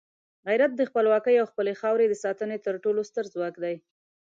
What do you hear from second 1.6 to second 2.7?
خاورې د ساتنې